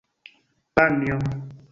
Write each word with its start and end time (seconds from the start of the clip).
panjo 0.75 1.17